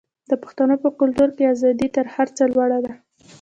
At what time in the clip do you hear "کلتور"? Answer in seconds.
0.99-1.29